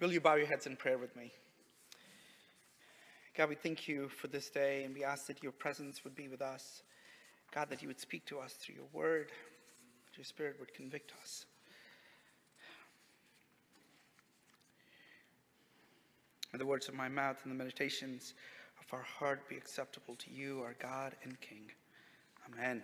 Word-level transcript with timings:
Will 0.00 0.12
you 0.12 0.20
bow 0.20 0.34
your 0.34 0.46
heads 0.46 0.66
in 0.66 0.76
prayer 0.76 0.98
with 0.98 1.16
me? 1.16 1.32
God, 3.34 3.48
we 3.48 3.54
thank 3.54 3.88
you 3.88 4.08
for 4.08 4.28
this 4.28 4.50
day 4.50 4.84
and 4.84 4.94
we 4.94 5.04
ask 5.04 5.26
that 5.26 5.42
your 5.42 5.52
presence 5.52 6.04
would 6.04 6.14
be 6.14 6.28
with 6.28 6.42
us. 6.42 6.82
God, 7.54 7.70
that 7.70 7.80
you 7.80 7.88
would 7.88 8.00
speak 8.00 8.26
to 8.26 8.38
us 8.38 8.54
through 8.54 8.74
your 8.74 8.88
word, 8.92 9.28
that 9.28 10.18
your 10.18 10.24
spirit 10.24 10.56
would 10.58 10.72
convict 10.74 11.12
us. 11.22 11.46
May 16.52 16.58
the 16.58 16.66
words 16.66 16.88
of 16.88 16.94
my 16.94 17.08
mouth 17.08 17.38
and 17.44 17.52
the 17.52 17.56
meditations 17.56 18.34
of 18.80 18.92
our 18.92 19.02
heart 19.02 19.48
be 19.48 19.56
acceptable 19.56 20.14
to 20.16 20.30
you, 20.30 20.60
our 20.62 20.74
God 20.78 21.14
and 21.22 21.40
King. 21.40 21.70
Amen. 22.52 22.82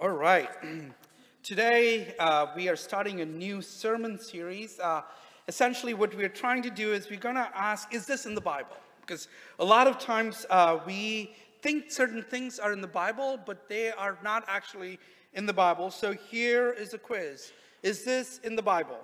All 0.00 0.08
right. 0.08 0.48
Today, 1.42 2.14
uh, 2.18 2.48
we 2.54 2.68
are 2.68 2.76
starting 2.76 3.22
a 3.22 3.24
new 3.24 3.62
sermon 3.62 4.18
series. 4.18 4.78
Uh, 4.78 5.00
essentially, 5.48 5.94
what 5.94 6.14
we're 6.14 6.28
trying 6.28 6.62
to 6.62 6.70
do 6.70 6.92
is 6.92 7.08
we're 7.08 7.18
going 7.18 7.34
to 7.34 7.50
ask, 7.54 7.94
is 7.94 8.04
this 8.04 8.26
in 8.26 8.34
the 8.34 8.42
Bible? 8.42 8.76
Because 9.00 9.26
a 9.58 9.64
lot 9.64 9.86
of 9.86 9.98
times 9.98 10.44
uh, 10.50 10.80
we 10.86 11.34
think 11.62 11.90
certain 11.90 12.22
things 12.22 12.58
are 12.58 12.74
in 12.74 12.82
the 12.82 12.86
Bible, 12.86 13.40
but 13.46 13.70
they 13.70 13.90
are 13.90 14.18
not 14.22 14.44
actually 14.48 14.98
in 15.32 15.46
the 15.46 15.52
Bible. 15.52 15.90
So 15.90 16.12
here 16.12 16.72
is 16.72 16.92
a 16.92 16.98
quiz 16.98 17.52
Is 17.82 18.04
this 18.04 18.38
in 18.44 18.54
the 18.54 18.62
Bible? 18.62 18.98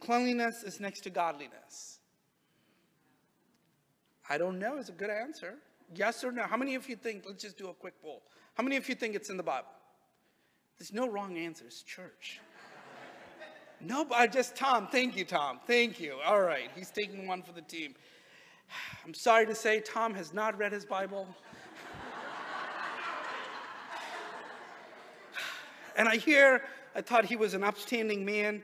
Cleanliness 0.00 0.62
is 0.62 0.80
next 0.80 1.02
to 1.02 1.10
godliness. 1.10 1.98
I 4.30 4.38
don't 4.38 4.58
know 4.58 4.78
is 4.78 4.88
a 4.88 4.92
good 4.92 5.10
answer. 5.10 5.56
Yes 5.94 6.24
or 6.24 6.32
no? 6.32 6.44
How 6.44 6.56
many 6.56 6.74
of 6.74 6.88
you 6.88 6.96
think, 6.96 7.24
let's 7.26 7.42
just 7.42 7.58
do 7.58 7.68
a 7.68 7.74
quick 7.74 8.00
poll. 8.02 8.22
How 8.54 8.62
many 8.62 8.76
of 8.76 8.88
you 8.88 8.94
think 8.94 9.14
it's 9.14 9.28
in 9.28 9.36
the 9.36 9.42
Bible? 9.42 9.68
There's 10.80 10.92
no 10.94 11.08
wrong 11.10 11.36
answers, 11.36 11.84
church. 11.86 12.40
no, 13.82 14.06
I 14.14 14.26
just 14.26 14.56
Tom. 14.56 14.88
Thank 14.90 15.14
you, 15.14 15.26
Tom. 15.26 15.60
Thank 15.66 16.00
you. 16.00 16.16
All 16.24 16.40
right, 16.40 16.70
he's 16.74 16.90
taking 16.90 17.26
one 17.26 17.42
for 17.42 17.52
the 17.52 17.60
team. 17.60 17.94
I'm 19.04 19.12
sorry 19.12 19.44
to 19.44 19.54
say, 19.54 19.80
Tom 19.80 20.14
has 20.14 20.32
not 20.32 20.56
read 20.56 20.72
his 20.72 20.86
Bible. 20.86 21.26
and 25.96 26.08
I 26.08 26.16
hear, 26.16 26.62
I 26.94 27.02
thought 27.02 27.26
he 27.26 27.36
was 27.36 27.52
an 27.52 27.62
upstanding 27.62 28.24
man, 28.24 28.62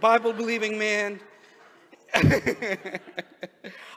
Bible 0.00 0.32
believing 0.32 0.78
man. 0.78 1.20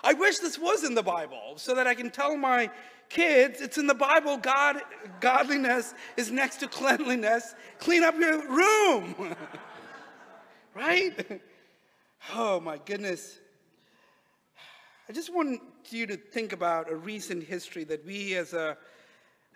I 0.03 0.13
wish 0.13 0.39
this 0.39 0.57
was 0.57 0.83
in 0.83 0.95
the 0.95 1.03
Bible 1.03 1.53
so 1.57 1.75
that 1.75 1.87
I 1.87 1.93
can 1.93 2.09
tell 2.09 2.35
my 2.35 2.69
Kids, 3.11 3.59
it's 3.59 3.77
in 3.77 3.87
the 3.87 3.93
Bible. 3.93 4.37
God, 4.37 4.77
godliness 5.19 5.93
is 6.15 6.31
next 6.31 6.61
to 6.61 6.67
cleanliness. 6.67 7.55
Clean 7.77 8.03
up 8.03 8.15
your 8.17 8.47
room. 8.47 9.35
right? 10.75 11.41
Oh 12.33 12.61
my 12.61 12.77
goodness. 12.77 13.39
I 15.09 15.11
just 15.11 15.33
want 15.33 15.61
you 15.89 16.07
to 16.07 16.15
think 16.15 16.53
about 16.53 16.89
a 16.89 16.95
recent 16.95 17.43
history 17.43 17.83
that 17.83 18.05
we 18.05 18.35
as 18.35 18.53
a 18.53 18.77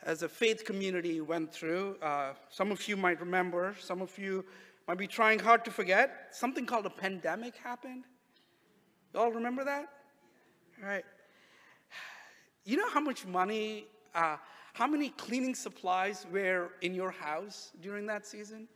as 0.04 0.22
a 0.22 0.28
faith 0.28 0.66
community 0.66 1.22
went 1.22 1.54
through. 1.54 1.96
Uh, 2.02 2.34
some 2.50 2.74
of 2.74 2.86
you 2.90 2.98
might 2.98 3.22
remember, 3.22 3.74
some 3.80 4.02
of 4.02 4.20
you 4.20 4.44
might 4.86 4.98
be 4.98 5.08
trying 5.08 5.40
hard 5.40 5.64
to 5.64 5.72
forget. 5.72 6.28
Something 6.32 6.66
called 6.66 6.86
a 6.88 6.90
pandemic 6.90 7.56
happened. 7.56 8.04
You 9.14 9.22
all 9.22 9.32
remember 9.32 9.64
that? 9.64 9.88
Right. 10.84 11.06
You 12.66 12.78
know 12.78 12.90
how 12.90 13.00
much 13.00 13.26
money, 13.26 13.86
uh, 14.14 14.38
how 14.74 14.88
many 14.88 15.10
cleaning 15.10 15.56
supplies 15.56 16.26
were 16.32 16.72
in 16.82 16.94
your 16.94 17.12
house 17.12 17.72
during 17.82 18.08
that 18.08 18.26
season? 18.26 18.68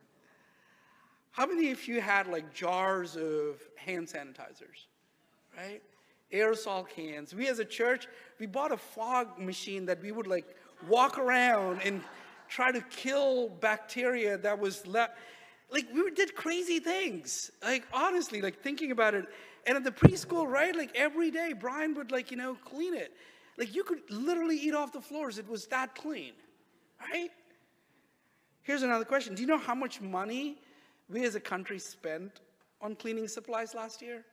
How 1.31 1.45
many 1.45 1.71
of 1.71 1.87
you 1.87 2.01
had 2.01 2.27
like 2.27 2.53
jars 2.53 3.15
of 3.15 3.61
hand 3.75 4.07
sanitizers, 4.07 4.87
right? 5.57 5.81
Aerosol 6.31 6.87
cans. 6.87 7.33
We 7.33 7.47
as 7.47 7.59
a 7.59 7.65
church, 7.65 8.07
we 8.39 8.45
bought 8.45 8.71
a 8.71 8.77
fog 8.77 9.39
machine 9.39 9.85
that 9.87 10.01
we 10.01 10.11
would 10.11 10.27
like 10.27 10.45
walk 10.87 11.17
around 11.17 11.81
and 11.83 12.01
try 12.47 12.71
to 12.71 12.81
kill 12.81 13.49
bacteria 13.49 14.37
that 14.37 14.59
was 14.59 14.85
left. 14.85 15.13
Like 15.71 15.87
we 15.93 16.09
did 16.11 16.35
crazy 16.35 16.79
things. 16.79 17.51
Like 17.63 17.85
honestly, 17.93 18.41
like 18.41 18.61
thinking 18.61 18.91
about 18.91 19.13
it. 19.13 19.25
And 19.69 19.77
at 19.77 19.83
the 19.83 19.91
preschool, 19.91 20.47
right? 20.47 20.75
Like 20.75 20.89
every 20.95 21.29
day, 21.29 21.53
Brian 21.53 21.93
would 21.93 22.11
like, 22.11 22.31
you 22.31 22.37
know, 22.37 22.55
clean 22.65 22.95
it. 22.95 23.13
Like 23.55 23.75
you 23.75 23.83
could 23.83 23.99
literally 24.09 24.57
eat 24.57 24.73
off 24.73 24.91
the 24.91 24.99
floors. 24.99 25.37
It 25.37 25.47
was 25.47 25.67
that 25.67 25.93
clean, 25.93 26.33
right? 26.99 27.29
Here's 28.63 28.81
another 28.81 29.05
question. 29.05 29.35
Do 29.35 29.43
you 29.43 29.47
know 29.47 29.59
how 29.59 29.75
much 29.75 30.01
money 30.01 30.57
we 31.07 31.23
as 31.23 31.35
a 31.35 31.39
country 31.39 31.77
spent 31.77 32.39
on 32.81 32.95
cleaning 32.95 33.27
supplies 33.27 33.75
last 33.75 34.01
year? 34.01 34.25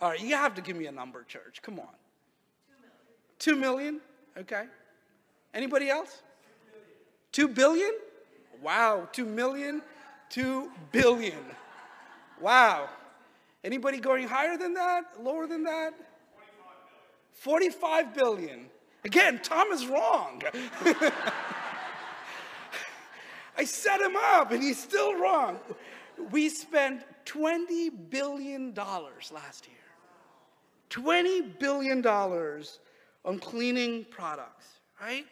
All 0.00 0.10
right, 0.10 0.20
you 0.20 0.36
have 0.36 0.54
to 0.54 0.62
give 0.62 0.76
me 0.76 0.86
a 0.86 0.92
number, 0.92 1.24
church. 1.24 1.60
Come 1.60 1.80
on. 1.80 1.88
Two 3.40 3.56
million. 3.56 3.56
Two 3.56 3.56
million? 3.56 4.00
Okay. 4.38 4.64
Anybody 5.54 5.90
else? 5.90 6.22
Two 7.32 7.48
billion? 7.48 7.94
Wow, 8.62 9.08
two 9.10 9.24
million, 9.24 9.82
two 10.30 10.70
billion. 10.92 11.44
Wow. 12.40 12.88
Anybody 13.68 14.00
going 14.00 14.26
higher 14.26 14.56
than 14.56 14.72
that? 14.72 15.22
Lower 15.22 15.46
than 15.46 15.62
that? 15.64 15.92
45 17.34 18.14
billion. 18.14 18.64
Again, 19.04 19.40
Tom 19.42 19.70
is 19.72 19.86
wrong. 19.86 20.40
I 23.58 23.64
set 23.64 24.00
him 24.00 24.16
up 24.16 24.52
and 24.52 24.62
he's 24.62 24.82
still 24.82 25.20
wrong. 25.20 25.58
We 26.30 26.48
spent 26.48 27.02
$20 27.26 27.90
billion 28.08 28.72
last 28.72 29.66
year. 29.66 29.76
$20 30.88 31.58
billion 31.58 32.06
on 32.06 33.38
cleaning 33.38 34.06
products, 34.08 34.78
right? 34.98 35.26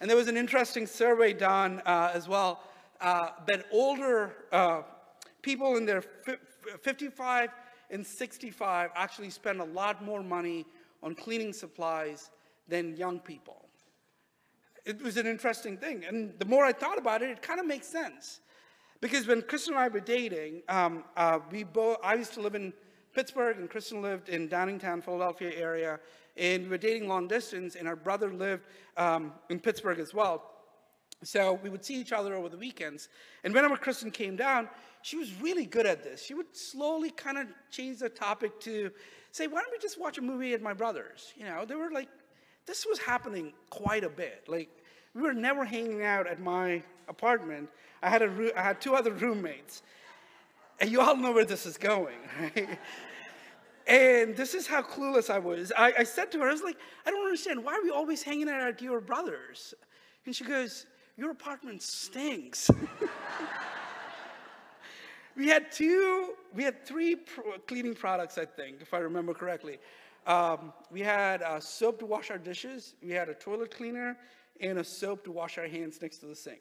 And 0.00 0.08
there 0.08 0.16
was 0.16 0.28
an 0.28 0.36
interesting 0.36 0.86
survey 0.86 1.32
done 1.32 1.82
uh, 1.86 2.12
as 2.14 2.28
well 2.28 2.60
uh, 3.00 3.30
that 3.48 3.66
older 3.72 4.32
uh, 4.52 4.82
people 5.42 5.76
in 5.76 5.84
their 5.84 6.04
55 6.82 7.50
and 7.94 8.04
65 8.04 8.90
actually 8.96 9.30
spend 9.30 9.60
a 9.60 9.64
lot 9.64 10.04
more 10.04 10.22
money 10.22 10.66
on 11.02 11.14
cleaning 11.14 11.52
supplies 11.52 12.30
than 12.66 12.96
young 12.96 13.20
people. 13.20 13.68
It 14.84 15.00
was 15.00 15.16
an 15.16 15.28
interesting 15.28 15.78
thing. 15.78 16.04
And 16.04 16.34
the 16.40 16.44
more 16.44 16.64
I 16.64 16.72
thought 16.72 16.98
about 16.98 17.22
it, 17.22 17.30
it 17.30 17.40
kind 17.40 17.60
of 17.60 17.66
makes 17.66 17.86
sense. 17.86 18.40
Because 19.00 19.26
when 19.28 19.42
Kristen 19.42 19.74
and 19.74 19.82
I 19.82 19.88
were 19.88 20.00
dating, 20.00 20.62
um, 20.68 21.04
uh, 21.16 21.38
we 21.52 21.62
both, 21.62 21.98
I 22.02 22.14
used 22.14 22.34
to 22.34 22.40
live 22.40 22.56
in 22.56 22.72
Pittsburgh, 23.14 23.58
and 23.58 23.70
Kristen 23.70 24.02
lived 24.02 24.28
in 24.28 24.48
Downingtown, 24.48 25.02
Philadelphia 25.02 25.52
area. 25.54 26.00
And 26.36 26.64
we 26.64 26.70
were 26.70 26.78
dating 26.78 27.08
long 27.08 27.28
distance, 27.28 27.76
and 27.76 27.86
our 27.86 27.96
brother 27.96 28.34
lived 28.34 28.66
um, 28.96 29.32
in 29.50 29.60
Pittsburgh 29.60 30.00
as 30.00 30.12
well. 30.12 30.53
So 31.24 31.58
we 31.62 31.70
would 31.70 31.84
see 31.84 32.00
each 32.00 32.12
other 32.12 32.34
over 32.34 32.48
the 32.48 32.56
weekends. 32.56 33.08
And 33.42 33.54
whenever 33.54 33.76
Kristen 33.76 34.10
came 34.10 34.36
down, 34.36 34.68
she 35.02 35.16
was 35.16 35.32
really 35.40 35.66
good 35.66 35.86
at 35.86 36.02
this. 36.02 36.22
She 36.22 36.34
would 36.34 36.56
slowly 36.56 37.10
kind 37.10 37.38
of 37.38 37.46
change 37.70 37.98
the 37.98 38.08
topic 38.08 38.58
to 38.60 38.90
say, 39.32 39.46
why 39.46 39.60
don't 39.60 39.72
we 39.72 39.78
just 39.78 40.00
watch 40.00 40.18
a 40.18 40.22
movie 40.22 40.54
at 40.54 40.62
my 40.62 40.72
brother's? 40.72 41.32
You 41.36 41.44
know, 41.44 41.64
they 41.64 41.74
were 41.74 41.90
like, 41.90 42.08
this 42.66 42.86
was 42.86 42.98
happening 42.98 43.52
quite 43.70 44.04
a 44.04 44.08
bit. 44.08 44.44
Like, 44.48 44.70
we 45.14 45.22
were 45.22 45.34
never 45.34 45.64
hanging 45.64 46.02
out 46.02 46.26
at 46.26 46.40
my 46.40 46.82
apartment. 47.08 47.68
I 48.02 48.10
had, 48.10 48.22
a, 48.22 48.52
I 48.58 48.62
had 48.62 48.80
two 48.80 48.94
other 48.94 49.12
roommates. 49.12 49.82
And 50.80 50.90
you 50.90 51.00
all 51.00 51.16
know 51.16 51.32
where 51.32 51.44
this 51.44 51.66
is 51.66 51.76
going, 51.76 52.16
right? 52.40 52.78
And 53.86 54.34
this 54.34 54.54
is 54.54 54.66
how 54.66 54.82
clueless 54.82 55.28
I 55.28 55.38
was. 55.38 55.70
I, 55.76 55.92
I, 55.98 56.04
said 56.04 56.32
to 56.32 56.38
her, 56.38 56.48
I 56.48 56.52
was 56.52 56.62
like, 56.62 56.78
I 57.04 57.10
don't 57.10 57.24
understand. 57.24 57.62
Why 57.62 57.74
are 57.74 57.82
we 57.82 57.90
always 57.90 58.22
hanging 58.22 58.48
out 58.48 58.62
at 58.62 58.80
your 58.80 59.00
brother's? 59.00 59.74
And 60.24 60.34
she 60.34 60.44
goes, 60.44 60.86
Your 61.16 61.30
apartment 61.30 61.80
stinks. 61.80 62.68
we 65.36 65.46
had 65.46 65.70
two, 65.70 66.34
we 66.52 66.64
had 66.64 66.84
three 66.84 67.14
pro- 67.14 67.58
cleaning 67.68 67.94
products, 67.94 68.36
I 68.36 68.44
think, 68.44 68.78
if 68.80 68.92
I 68.92 68.98
remember 68.98 69.32
correctly. 69.32 69.78
Um, 70.26 70.72
we 70.90 71.00
had 71.00 71.42
a 71.42 71.60
soap 71.60 72.00
to 72.00 72.06
wash 72.06 72.30
our 72.30 72.38
dishes, 72.38 72.94
we 73.02 73.12
had 73.12 73.28
a 73.28 73.34
toilet 73.34 73.70
cleaner, 73.76 74.16
and 74.60 74.78
a 74.78 74.84
soap 74.84 75.24
to 75.24 75.32
wash 75.32 75.56
our 75.56 75.68
hands 75.68 76.00
next 76.02 76.18
to 76.18 76.26
the 76.26 76.34
sink. 76.34 76.60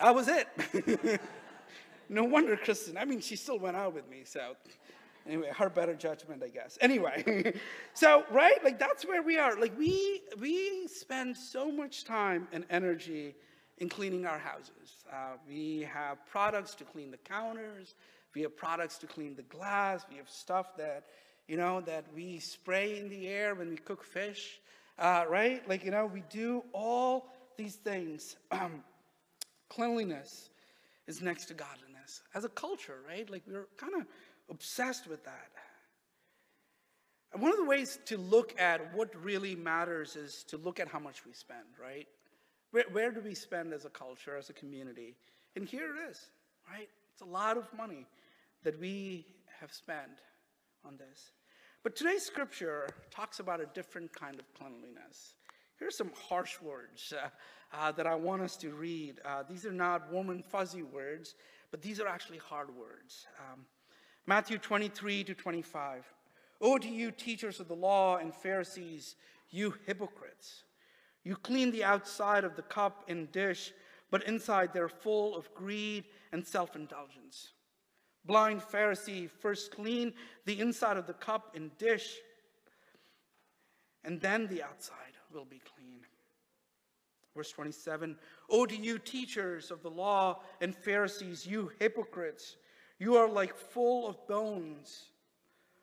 That 0.00 0.14
was 0.14 0.28
it. 0.28 1.20
no 2.08 2.24
wonder 2.24 2.56
Kristen, 2.56 2.96
I 2.96 3.04
mean, 3.04 3.20
she 3.20 3.34
still 3.34 3.58
went 3.58 3.76
out 3.76 3.94
with 3.94 4.08
me, 4.08 4.22
so 4.24 4.54
anyway, 5.26 5.50
her 5.56 5.68
better 5.68 5.94
judgment, 5.94 6.42
I 6.44 6.48
guess. 6.48 6.78
Anyway, 6.80 7.54
so, 7.94 8.24
right, 8.30 8.62
like 8.62 8.78
that's 8.78 9.04
where 9.04 9.22
we 9.22 9.36
are. 9.36 9.58
Like 9.58 9.76
we, 9.76 10.22
we 10.38 10.86
spend 10.86 11.36
so 11.36 11.72
much 11.72 12.04
time 12.04 12.46
and 12.52 12.64
energy 12.70 13.34
in 13.78 13.88
cleaning 13.88 14.26
our 14.26 14.38
houses. 14.38 15.04
Uh, 15.12 15.36
we 15.48 15.88
have 15.92 16.24
products 16.26 16.74
to 16.76 16.84
clean 16.84 17.10
the 17.10 17.16
counters. 17.18 17.94
We 18.34 18.42
have 18.42 18.56
products 18.56 18.98
to 18.98 19.06
clean 19.06 19.34
the 19.34 19.42
glass. 19.42 20.04
We 20.10 20.16
have 20.16 20.28
stuff 20.28 20.76
that, 20.76 21.04
you 21.48 21.56
know, 21.56 21.80
that 21.82 22.04
we 22.14 22.38
spray 22.38 22.98
in 22.98 23.08
the 23.08 23.28
air 23.28 23.54
when 23.54 23.70
we 23.70 23.76
cook 23.76 24.04
fish, 24.04 24.60
uh, 24.98 25.24
right? 25.28 25.66
Like, 25.68 25.84
you 25.84 25.90
know, 25.90 26.06
we 26.06 26.22
do 26.30 26.64
all 26.72 27.28
these 27.56 27.76
things. 27.76 28.36
Um, 28.50 28.84
cleanliness 29.68 30.50
is 31.06 31.20
next 31.20 31.46
to 31.46 31.54
godliness. 31.54 32.22
as 32.34 32.44
a 32.44 32.48
culture, 32.48 32.98
right? 33.06 33.28
Like 33.28 33.42
we're 33.46 33.66
kind 33.76 33.94
of 33.94 34.06
obsessed 34.50 35.08
with 35.08 35.24
that. 35.24 35.48
One 37.32 37.50
of 37.50 37.56
the 37.56 37.64
ways 37.64 37.98
to 38.06 38.16
look 38.16 38.54
at 38.60 38.94
what 38.94 39.10
really 39.24 39.56
matters 39.56 40.14
is 40.14 40.44
to 40.44 40.56
look 40.56 40.78
at 40.78 40.86
how 40.86 41.00
much 41.00 41.26
we 41.26 41.32
spend, 41.32 41.66
right? 41.82 42.06
Where, 42.74 42.86
where 42.90 43.12
do 43.12 43.20
we 43.20 43.34
spend 43.34 43.72
as 43.72 43.84
a 43.84 43.88
culture, 43.88 44.36
as 44.36 44.50
a 44.50 44.52
community? 44.52 45.14
And 45.54 45.64
here 45.64 45.94
it 45.94 46.10
is, 46.10 46.30
right? 46.68 46.88
It's 47.12 47.22
a 47.22 47.24
lot 47.24 47.56
of 47.56 47.72
money 47.72 48.04
that 48.64 48.80
we 48.80 49.26
have 49.60 49.72
spent 49.72 50.18
on 50.84 50.96
this. 50.96 51.30
But 51.84 51.94
today's 51.94 52.24
scripture 52.24 52.88
talks 53.12 53.38
about 53.38 53.60
a 53.60 53.66
different 53.66 54.12
kind 54.12 54.40
of 54.40 54.52
cleanliness. 54.54 55.34
Here's 55.78 55.96
some 55.96 56.10
harsh 56.28 56.60
words 56.60 57.12
uh, 57.12 57.28
uh, 57.72 57.92
that 57.92 58.08
I 58.08 58.16
want 58.16 58.42
us 58.42 58.56
to 58.56 58.70
read. 58.70 59.20
Uh, 59.24 59.44
these 59.48 59.64
are 59.64 59.72
not 59.72 60.10
warm 60.10 60.30
and 60.30 60.44
fuzzy 60.44 60.82
words, 60.82 61.36
but 61.70 61.80
these 61.80 62.00
are 62.00 62.08
actually 62.08 62.38
hard 62.38 62.74
words. 62.74 63.28
Um, 63.38 63.66
Matthew 64.26 64.58
23 64.58 65.22
to 65.22 65.34
25. 65.34 66.12
Woe 66.58 66.78
to 66.78 66.88
you, 66.88 67.12
teachers 67.12 67.60
of 67.60 67.68
the 67.68 67.76
law 67.76 68.16
and 68.16 68.34
Pharisees, 68.34 69.14
you 69.50 69.74
hypocrites! 69.86 70.64
You 71.24 71.36
clean 71.36 71.70
the 71.70 71.84
outside 71.84 72.44
of 72.44 72.54
the 72.54 72.62
cup 72.62 73.04
and 73.08 73.32
dish, 73.32 73.72
but 74.10 74.22
inside 74.24 74.72
they're 74.72 74.88
full 74.88 75.34
of 75.34 75.52
greed 75.54 76.04
and 76.32 76.46
self 76.46 76.76
indulgence. 76.76 77.52
Blind 78.26 78.62
Pharisee, 78.62 79.28
first 79.28 79.70
clean 79.70 80.12
the 80.44 80.60
inside 80.60 80.96
of 80.96 81.06
the 81.06 81.14
cup 81.14 81.54
and 81.56 81.76
dish, 81.78 82.16
and 84.04 84.20
then 84.20 84.46
the 84.46 84.62
outside 84.62 84.96
will 85.32 85.44
be 85.44 85.60
clean. 85.74 86.00
Verse 87.34 87.50
27 87.50 88.16
O 88.50 88.66
to 88.66 88.76
you, 88.76 88.98
teachers 88.98 89.70
of 89.70 89.82
the 89.82 89.90
law 89.90 90.40
and 90.60 90.74
Pharisees, 90.74 91.46
you 91.46 91.72
hypocrites, 91.78 92.56
you 92.98 93.16
are 93.16 93.28
like 93.28 93.56
full 93.56 94.06
of 94.06 94.26
bones 94.28 95.06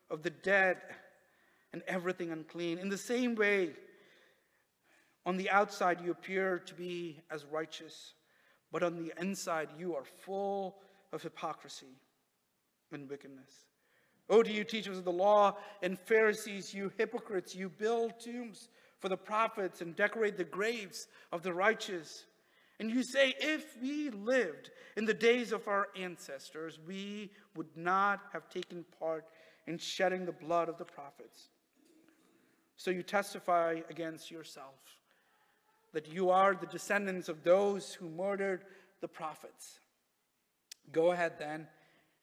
of 0.10 0.24
the 0.24 0.30
dead 0.30 0.78
and 1.74 1.82
everything 1.88 2.32
unclean. 2.32 2.78
In 2.78 2.90
the 2.90 2.98
same 2.98 3.36
way, 3.36 3.72
on 5.26 5.38
the 5.38 5.50
outside 5.50 6.02
you 6.02 6.12
appear 6.12 6.60
to 6.60 6.74
be 6.74 7.20
as 7.30 7.46
righteous, 7.46 8.14
but 8.72 8.84
on 8.84 8.96
the 8.96 9.14
inside 9.20 9.70
you 9.78 9.96
are 9.96 10.04
full 10.04 10.78
of 11.14 11.22
hypocrisy 11.22 11.98
and 12.92 13.10
wickedness. 13.10 13.66
O 14.30 14.42
to 14.42 14.52
you, 14.52 14.64
teachers 14.64 14.98
of 14.98 15.04
the 15.04 15.12
law 15.12 15.58
and 15.82 16.00
Pharisees, 16.00 16.74
you 16.74 16.92
hypocrites, 16.98 17.54
you 17.54 17.70
build 17.70 18.20
tombs 18.20 18.70
for 19.00 19.10
the 19.10 19.18
prophets 19.18 19.82
and 19.82 19.96
decorate 19.96 20.38
the 20.38 20.44
graves 20.44 21.08
of 21.32 21.44
the 21.44 21.54
righteous. 21.54 22.26
And 22.80 22.90
you 22.90 23.04
say, 23.04 23.36
if 23.40 23.76
we 23.82 24.10
lived 24.10 24.72
in 24.96 25.06
the 25.06 25.14
days 25.14 25.52
of 25.52 25.68
our 25.68 25.90
ancestors, 25.96 26.80
we 26.88 27.32
would 27.56 27.76
not 27.76 28.22
have 28.32 28.50
taken 28.50 28.86
part 29.00 29.26
in 29.68 29.78
shedding 29.78 30.26
the 30.26 30.32
blood 30.32 30.70
of 30.70 30.78
the 30.78 30.86
prophets. 30.86 31.50
So 32.78 32.90
you 32.90 33.04
testify 33.04 33.82
against 33.90 34.32
yourself 34.32 35.01
that 35.94 36.12
you 36.12 36.30
are 36.30 36.56
the 36.56 36.66
descendants 36.66 37.30
of 37.30 37.44
those 37.44 37.94
who 37.94 38.10
murdered 38.10 38.64
the 39.02 39.08
prophets. 39.08 39.80
Go 40.92 41.12
ahead 41.12 41.34
then 41.38 41.68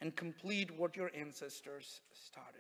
and 0.00 0.14
complete 0.14 0.70
what 0.76 0.96
your 0.96 1.10
ancestors 1.14 2.00
started. 2.12 2.54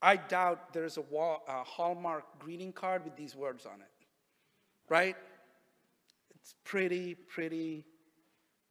I 0.00 0.16
doubt 0.16 0.72
there's 0.72 0.96
a, 0.96 1.02
wall, 1.02 1.42
a 1.48 1.64
Hallmark 1.64 2.24
greeting 2.38 2.72
card 2.72 3.04
with 3.04 3.16
these 3.16 3.34
words 3.34 3.66
on 3.66 3.80
it, 3.80 4.06
right? 4.88 5.16
It's 6.36 6.54
pretty, 6.64 7.14
pretty 7.14 7.84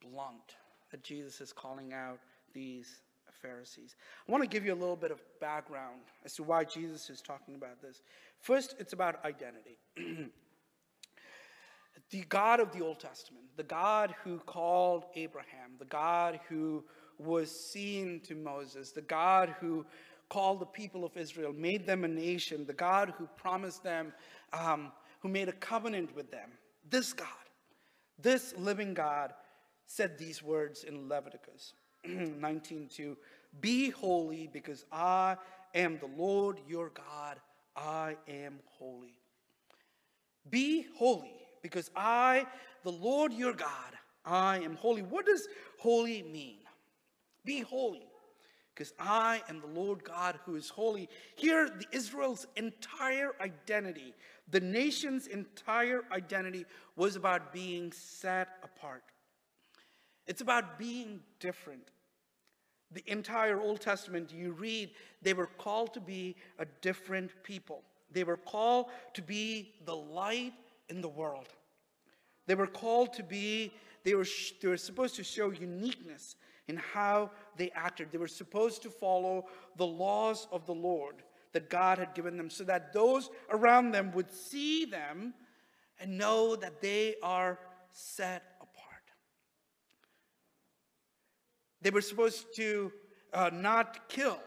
blunt 0.01 0.55
that 0.91 1.03
Jesus 1.03 1.41
is 1.41 1.51
calling 1.51 1.91
out 1.91 2.19
these 2.53 3.01
Pharisees. 3.41 3.95
I 4.27 4.31
want 4.31 4.43
to 4.43 4.49
give 4.49 4.65
you 4.65 4.73
a 4.73 4.75
little 4.75 4.95
bit 4.95 5.11
of 5.11 5.21
background 5.39 6.01
as 6.25 6.33
to 6.35 6.43
why 6.43 6.63
Jesus 6.63 7.09
is 7.09 7.21
talking 7.21 7.55
about 7.55 7.81
this. 7.81 8.01
First, 8.41 8.75
it's 8.79 8.93
about 8.93 9.23
identity. 9.25 9.77
the 12.11 12.21
God 12.29 12.59
of 12.59 12.71
the 12.71 12.83
Old 12.83 12.99
Testament, 12.99 13.45
the 13.55 13.63
God 13.63 14.13
who 14.23 14.39
called 14.39 15.05
Abraham, 15.15 15.71
the 15.79 15.85
God 15.85 16.39
who 16.47 16.83
was 17.17 17.51
seen 17.51 18.21
to 18.21 18.35
Moses, 18.35 18.91
the 18.91 19.01
God 19.01 19.55
who 19.59 19.85
called 20.29 20.59
the 20.59 20.65
people 20.65 21.03
of 21.03 21.15
Israel, 21.17 21.53
made 21.53 21.85
them 21.85 22.03
a 22.03 22.07
nation, 22.07 22.65
the 22.65 22.73
God 22.73 23.13
who 23.17 23.27
promised 23.35 23.83
them, 23.83 24.13
um, 24.53 24.91
who 25.21 25.29
made 25.29 25.49
a 25.49 25.53
covenant 25.53 26.15
with 26.15 26.31
them. 26.31 26.49
This 26.89 27.13
God, 27.13 27.27
this 28.19 28.53
living 28.57 28.93
God, 28.93 29.33
said 29.85 30.17
these 30.17 30.43
words 30.43 30.83
in 30.83 31.07
Leviticus 31.07 31.73
19:2. 32.07 33.15
Be 33.61 33.89
holy 33.89 34.47
because 34.47 34.85
I 34.91 35.37
am 35.73 35.97
the 35.99 36.21
Lord 36.21 36.59
your 36.67 36.89
God. 36.89 37.39
I 37.77 38.17
am 38.27 38.59
holy. 38.79 39.13
Be 40.49 40.87
holy 40.97 41.35
because 41.61 41.91
I, 41.95 42.47
the 42.83 42.91
Lord 42.91 43.31
your 43.31 43.53
God, 43.53 43.69
I 44.25 44.59
am 44.59 44.75
holy. 44.75 45.03
What 45.03 45.25
does 45.25 45.47
holy 45.77 46.23
mean? 46.23 46.57
Be 47.45 47.61
holy 47.61 48.07
because 48.73 48.93
I 48.99 49.41
am 49.49 49.61
the 49.61 49.67
Lord 49.67 50.03
God 50.03 50.39
who 50.45 50.55
is 50.55 50.69
holy. 50.69 51.09
Here, 51.35 51.69
the 51.69 51.85
Israel's 51.91 52.47
entire 52.55 53.31
identity, 53.41 54.13
the 54.49 54.59
nation's 54.59 55.27
entire 55.27 56.03
identity 56.11 56.65
was 56.95 57.15
about 57.15 57.53
being 57.53 57.91
set 57.91 58.49
apart. 58.63 59.03
It's 60.27 60.41
about 60.41 60.77
being 60.77 61.21
different. 61.39 61.89
The 62.91 63.03
entire 63.07 63.59
Old 63.59 63.81
Testament, 63.81 64.31
you 64.31 64.53
read, 64.53 64.91
they 65.21 65.33
were 65.33 65.47
called 65.47 65.93
to 65.93 65.99
be 66.01 66.35
a 66.57 66.65
different 66.81 67.31
people. 67.43 67.83
They 68.11 68.23
were 68.23 68.37
called 68.37 68.87
to 69.13 69.21
be 69.21 69.73
the 69.85 69.95
light 69.95 70.53
in 70.89 71.01
the 71.01 71.09
world. 71.09 71.47
They 72.45 72.55
were 72.55 72.67
called 72.67 73.13
to 73.13 73.23
be, 73.23 73.73
they 74.03 74.15
were, 74.15 74.25
they 74.61 74.69
were 74.69 74.77
supposed 74.77 75.15
to 75.15 75.23
show 75.23 75.51
uniqueness 75.51 76.35
in 76.67 76.77
how 76.77 77.31
they 77.57 77.71
acted. 77.71 78.09
They 78.11 78.17
were 78.17 78.27
supposed 78.27 78.81
to 78.83 78.89
follow 78.89 79.47
the 79.75 79.85
laws 79.85 80.47
of 80.51 80.65
the 80.65 80.73
Lord 80.73 81.15
that 81.53 81.69
God 81.69 81.97
had 81.97 82.13
given 82.13 82.37
them 82.37 82.49
so 82.49 82.63
that 82.65 82.93
those 82.93 83.29
around 83.49 83.91
them 83.91 84.11
would 84.13 84.31
see 84.31 84.85
them 84.85 85.33
and 85.99 86.17
know 86.17 86.55
that 86.55 86.81
they 86.81 87.15
are 87.23 87.59
set 87.91 88.43
apart. 88.61 88.77
They 91.81 91.89
were 91.89 92.01
supposed 92.01 92.55
to 92.55 92.91
uh, 93.33 93.49
not 93.53 94.09
kill. 94.09 94.39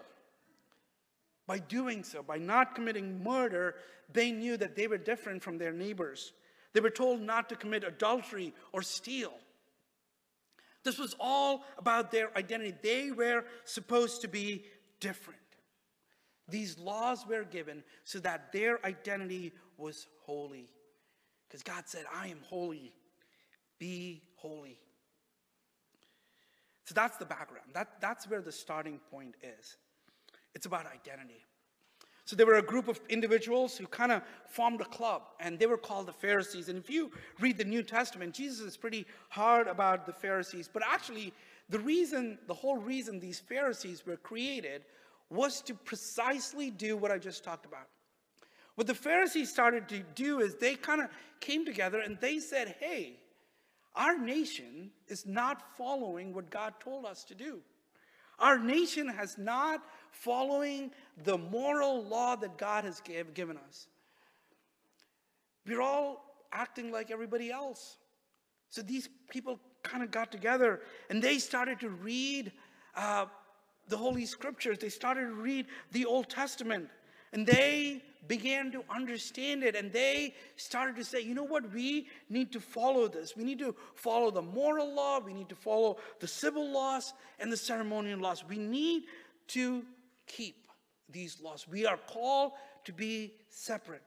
By 1.46 1.58
doing 1.58 2.04
so, 2.04 2.22
by 2.22 2.38
not 2.38 2.74
committing 2.74 3.22
murder, 3.24 3.74
they 4.12 4.30
knew 4.30 4.56
that 4.56 4.76
they 4.76 4.86
were 4.86 4.98
different 4.98 5.42
from 5.42 5.58
their 5.58 5.72
neighbors. 5.72 6.32
They 6.72 6.80
were 6.80 6.90
told 6.90 7.20
not 7.20 7.48
to 7.48 7.56
commit 7.56 7.82
adultery 7.82 8.54
or 8.72 8.82
steal. 8.82 9.32
This 10.84 10.98
was 10.98 11.14
all 11.20 11.64
about 11.78 12.10
their 12.10 12.36
identity. 12.38 12.74
They 12.82 13.10
were 13.10 13.44
supposed 13.64 14.22
to 14.22 14.28
be 14.28 14.64
different. 15.00 15.40
These 16.48 16.78
laws 16.78 17.26
were 17.26 17.44
given 17.44 17.84
so 18.04 18.18
that 18.20 18.52
their 18.52 18.84
identity 18.84 19.52
was 19.76 20.06
holy. 20.24 20.68
Because 21.48 21.62
God 21.62 21.84
said, 21.86 22.04
I 22.12 22.28
am 22.28 22.38
holy. 22.48 22.92
Be 23.78 24.22
holy. 24.36 24.78
So 26.90 26.94
that's 26.94 27.18
the 27.18 27.24
background. 27.24 27.68
That, 27.72 28.00
that's 28.00 28.28
where 28.28 28.42
the 28.42 28.50
starting 28.50 28.98
point 29.12 29.36
is. 29.44 29.76
It's 30.56 30.66
about 30.66 30.86
identity. 30.86 31.46
So 32.24 32.34
there 32.34 32.46
were 32.46 32.56
a 32.56 32.62
group 32.62 32.88
of 32.88 33.00
individuals 33.08 33.76
who 33.76 33.86
kind 33.86 34.10
of 34.10 34.22
formed 34.48 34.80
a 34.80 34.84
club, 34.86 35.22
and 35.38 35.56
they 35.56 35.66
were 35.66 35.76
called 35.76 36.06
the 36.06 36.12
Pharisees. 36.12 36.68
And 36.68 36.76
if 36.76 36.90
you 36.90 37.12
read 37.38 37.58
the 37.58 37.64
New 37.64 37.84
Testament, 37.84 38.34
Jesus 38.34 38.66
is 38.66 38.76
pretty 38.76 39.06
hard 39.28 39.68
about 39.68 40.04
the 40.04 40.12
Pharisees. 40.12 40.68
But 40.72 40.82
actually, 40.84 41.32
the 41.68 41.78
reason, 41.78 42.38
the 42.48 42.54
whole 42.54 42.78
reason 42.78 43.20
these 43.20 43.38
Pharisees 43.38 44.04
were 44.04 44.16
created 44.16 44.82
was 45.28 45.60
to 45.60 45.74
precisely 45.74 46.72
do 46.72 46.96
what 46.96 47.12
I 47.12 47.18
just 47.18 47.44
talked 47.44 47.66
about. 47.66 47.86
What 48.74 48.88
the 48.88 48.96
Pharisees 48.96 49.48
started 49.48 49.88
to 49.90 50.00
do 50.16 50.40
is 50.40 50.56
they 50.56 50.74
kind 50.74 51.02
of 51.02 51.08
came 51.38 51.64
together 51.64 52.00
and 52.00 52.18
they 52.20 52.40
said, 52.40 52.74
hey, 52.80 53.20
our 53.94 54.18
nation 54.18 54.90
is 55.08 55.26
not 55.26 55.76
following 55.76 56.32
what 56.32 56.50
God 56.50 56.74
told 56.80 57.04
us 57.04 57.24
to 57.24 57.34
do. 57.34 57.60
Our 58.38 58.58
nation 58.58 59.08
has 59.08 59.36
not 59.36 59.82
following 60.10 60.90
the 61.24 61.36
moral 61.36 62.04
law 62.04 62.36
that 62.36 62.56
God 62.56 62.84
has 62.84 63.00
give, 63.00 63.34
given 63.34 63.58
us. 63.68 63.86
We're 65.66 65.82
all 65.82 66.24
acting 66.52 66.90
like 66.90 67.10
everybody 67.10 67.50
else. 67.50 67.98
So 68.70 68.82
these 68.82 69.08
people 69.28 69.60
kind 69.82 70.02
of 70.02 70.10
got 70.10 70.32
together 70.32 70.80
and 71.10 71.22
they 71.22 71.38
started 71.38 71.80
to 71.80 71.90
read 71.90 72.52
uh, 72.96 73.26
the 73.88 73.96
Holy 73.96 74.24
Scriptures. 74.24 74.78
They 74.78 74.88
started 74.88 75.22
to 75.22 75.34
read 75.34 75.66
the 75.92 76.06
Old 76.06 76.28
Testament. 76.28 76.88
And 77.32 77.46
they 77.46 78.02
began 78.26 78.70
to 78.72 78.84
understand 78.88 79.64
it 79.64 79.74
and 79.74 79.92
they 79.92 80.34
started 80.56 80.96
to 80.96 81.04
say, 81.04 81.20
you 81.20 81.34
know 81.34 81.44
what, 81.44 81.72
we 81.72 82.06
need 82.28 82.52
to 82.52 82.60
follow 82.60 83.08
this. 83.08 83.36
We 83.36 83.44
need 83.44 83.58
to 83.60 83.74
follow 83.94 84.30
the 84.30 84.42
moral 84.42 84.94
law, 84.94 85.18
we 85.18 85.32
need 85.32 85.48
to 85.48 85.56
follow 85.56 85.98
the 86.20 86.28
civil 86.28 86.70
laws 86.70 87.12
and 87.38 87.52
the 87.52 87.56
ceremonial 87.56 88.20
laws. 88.20 88.44
We 88.48 88.58
need 88.58 89.04
to 89.48 89.84
keep 90.26 90.68
these 91.08 91.40
laws. 91.40 91.66
We 91.68 91.86
are 91.86 91.96
called 91.96 92.52
to 92.84 92.92
be 92.92 93.34
separate. 93.48 94.02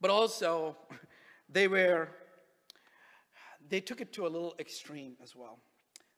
But 0.00 0.10
also, 0.10 0.76
they 1.48 1.68
were, 1.68 2.08
they 3.68 3.80
took 3.80 4.00
it 4.00 4.12
to 4.14 4.26
a 4.26 4.28
little 4.28 4.54
extreme 4.58 5.14
as 5.22 5.34
well. 5.34 5.58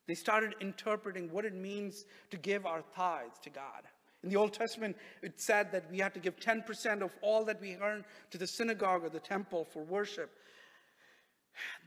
They 0.06 0.14
started 0.14 0.54
interpreting 0.60 1.30
what 1.30 1.44
it 1.44 1.54
means 1.54 2.04
to 2.30 2.36
give 2.36 2.66
our 2.66 2.82
tithes 2.94 3.38
to 3.42 3.50
God. 3.50 3.84
In 4.22 4.28
the 4.30 4.36
Old 4.36 4.52
Testament, 4.52 4.96
it 5.22 5.40
said 5.40 5.72
that 5.72 5.90
we 5.90 5.98
had 5.98 6.14
to 6.14 6.20
give 6.20 6.36
10% 6.36 7.02
of 7.02 7.12
all 7.22 7.44
that 7.44 7.60
we 7.60 7.76
earn 7.76 8.04
to 8.30 8.38
the 8.38 8.46
synagogue 8.46 9.04
or 9.04 9.08
the 9.08 9.20
temple 9.20 9.64
for 9.64 9.82
worship. 9.82 10.30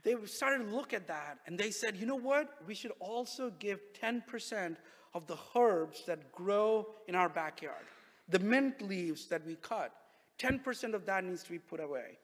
They 0.04 0.16
started 0.26 0.66
to 0.66 0.76
look 0.76 0.94
at 0.94 1.08
that 1.08 1.40
and 1.48 1.58
they 1.58 1.72
said, 1.72 1.96
you 1.98 2.06
know 2.06 2.16
what? 2.16 2.50
We 2.68 2.76
should 2.76 2.92
also 3.00 3.52
give 3.60 3.80
10% 4.02 4.76
of 5.14 5.26
the 5.28 5.38
herbs 5.56 6.04
that 6.06 6.32
grow 6.34 6.88
in 7.08 7.16
our 7.16 7.30
backyard, 7.30 7.86
the 8.28 8.40
mint 8.40 8.82
leaves 8.82 9.28
that 9.28 9.46
we 9.46 9.56
cut. 9.56 9.94
10% 10.40 10.94
of 10.94 11.06
that 11.06 11.24
needs 11.24 11.44
to 11.44 11.52
be 11.52 11.60
put 11.60 11.80
away. 11.80 12.18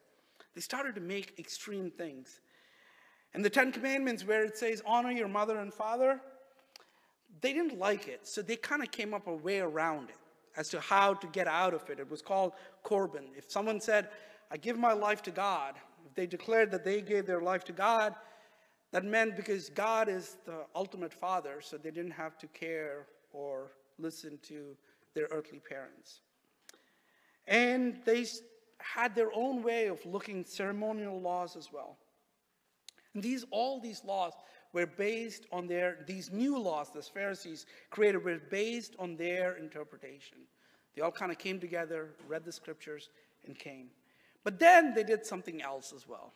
They 0.53 0.61
started 0.61 0.95
to 0.95 1.01
make 1.01 1.39
extreme 1.39 1.89
things. 1.89 2.41
And 3.33 3.45
the 3.45 3.49
Ten 3.49 3.71
Commandments, 3.71 4.25
where 4.25 4.43
it 4.43 4.57
says, 4.57 4.83
honor 4.85 5.11
your 5.11 5.29
mother 5.29 5.59
and 5.59 5.73
father, 5.73 6.19
they 7.41 7.53
didn't 7.53 7.77
like 7.77 8.07
it, 8.07 8.27
so 8.27 8.41
they 8.41 8.55
kind 8.55 8.81
of 8.81 8.91
came 8.91 9.13
up 9.13 9.27
a 9.27 9.33
way 9.33 9.59
around 9.59 10.09
it 10.09 10.15
as 10.57 10.69
to 10.69 10.79
how 10.79 11.13
to 11.13 11.27
get 11.27 11.47
out 11.47 11.73
of 11.73 11.89
it. 11.89 11.99
It 11.99 12.09
was 12.09 12.21
called 12.21 12.53
Corban. 12.83 13.25
If 13.35 13.51
someone 13.51 13.79
said, 13.79 14.09
I 14.51 14.57
give 14.57 14.77
my 14.77 14.93
life 14.93 15.21
to 15.23 15.31
God, 15.31 15.75
if 16.05 16.13
they 16.15 16.27
declared 16.27 16.71
that 16.71 16.83
they 16.83 17.01
gave 17.01 17.25
their 17.25 17.41
life 17.41 17.63
to 17.65 17.73
God, 17.73 18.15
that 18.91 19.05
meant 19.05 19.37
because 19.37 19.69
God 19.69 20.09
is 20.09 20.37
the 20.45 20.65
ultimate 20.75 21.13
father, 21.13 21.61
so 21.61 21.77
they 21.77 21.91
didn't 21.91 22.11
have 22.11 22.37
to 22.39 22.47
care 22.47 23.07
or 23.31 23.71
listen 23.97 24.37
to 24.43 24.75
their 25.13 25.27
earthly 25.31 25.59
parents. 25.59 26.19
And 27.47 27.99
they 28.05 28.25
had 28.79 29.15
their 29.15 29.33
own 29.33 29.63
way 29.63 29.87
of 29.87 30.05
looking 30.05 30.43
ceremonial 30.45 31.21
laws 31.21 31.55
as 31.55 31.71
well. 31.71 31.97
And 33.13 33.23
these 33.23 33.45
all 33.51 33.79
these 33.79 34.03
laws 34.03 34.33
were 34.73 34.85
based 34.85 35.45
on 35.51 35.67
their, 35.67 35.97
these 36.07 36.31
new 36.31 36.57
laws 36.57 36.89
the 36.91 37.01
Pharisees 37.01 37.65
created 37.89 38.23
were 38.23 38.39
based 38.49 38.95
on 38.99 39.15
their 39.15 39.57
interpretation. 39.57 40.37
They 40.95 41.01
all 41.01 41.11
kind 41.11 41.31
of 41.31 41.37
came 41.37 41.59
together, 41.59 42.09
read 42.27 42.45
the 42.45 42.51
scriptures, 42.51 43.09
and 43.45 43.57
came. 43.57 43.87
But 44.43 44.59
then 44.59 44.93
they 44.93 45.03
did 45.03 45.25
something 45.25 45.61
else 45.61 45.93
as 45.95 46.07
well. 46.07 46.33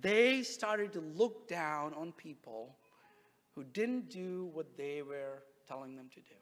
They 0.00 0.42
started 0.42 0.92
to 0.94 1.00
look 1.00 1.48
down 1.48 1.94
on 1.94 2.12
people 2.12 2.76
who 3.54 3.64
didn't 3.64 4.08
do 4.08 4.50
what 4.52 4.76
they 4.76 5.02
were 5.02 5.42
telling 5.66 5.96
them 5.96 6.08
to 6.14 6.20
do. 6.20 6.34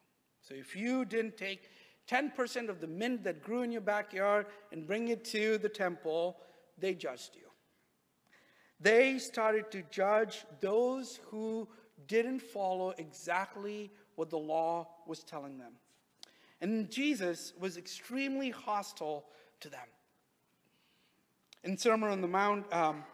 So 0.42 0.54
if 0.54 0.76
you 0.76 1.04
didn't 1.04 1.36
take 1.36 1.70
10% 2.08 2.68
of 2.68 2.80
the 2.80 2.86
mint 2.86 3.24
that 3.24 3.42
grew 3.42 3.62
in 3.62 3.72
your 3.72 3.80
backyard 3.80 4.46
and 4.72 4.86
bring 4.86 5.08
it 5.08 5.24
to 5.26 5.58
the 5.58 5.68
temple, 5.68 6.38
they 6.78 6.94
judged 6.94 7.34
you. 7.34 7.47
They 8.80 9.18
started 9.18 9.70
to 9.72 9.82
judge 9.90 10.44
those 10.60 11.20
who 11.30 11.68
didn't 12.06 12.40
follow 12.40 12.94
exactly 12.98 13.90
what 14.14 14.30
the 14.30 14.38
law 14.38 14.88
was 15.06 15.22
telling 15.22 15.58
them. 15.58 15.72
And 16.60 16.90
Jesus 16.90 17.52
was 17.58 17.76
extremely 17.76 18.50
hostile 18.50 19.24
to 19.60 19.68
them. 19.68 19.80
In 21.64 21.76
Sermon 21.76 22.10
on 22.10 22.20
the 22.20 22.28
Mount, 22.28 22.72
um, 22.72 23.04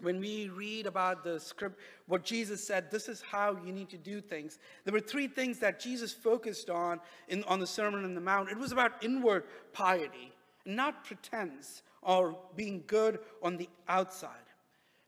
when 0.00 0.18
we 0.18 0.48
read 0.48 0.86
about 0.86 1.22
the 1.22 1.38
script, 1.38 1.78
what 2.06 2.24
Jesus 2.24 2.66
said, 2.66 2.90
this 2.90 3.08
is 3.08 3.22
how 3.22 3.56
you 3.64 3.72
need 3.72 3.88
to 3.90 3.98
do 3.98 4.20
things. 4.20 4.58
There 4.84 4.92
were 4.92 5.00
three 5.00 5.28
things 5.28 5.58
that 5.60 5.78
Jesus 5.78 6.12
focused 6.12 6.70
on 6.70 7.00
in, 7.28 7.44
on 7.44 7.60
the 7.60 7.66
Sermon 7.66 8.04
on 8.04 8.14
the 8.14 8.20
Mount. 8.20 8.50
It 8.50 8.58
was 8.58 8.72
about 8.72 9.02
inward 9.04 9.44
piety, 9.72 10.32
not 10.66 11.04
pretense 11.04 11.82
or 12.02 12.36
being 12.56 12.82
good 12.86 13.20
on 13.42 13.56
the 13.56 13.68
outside. 13.88 14.41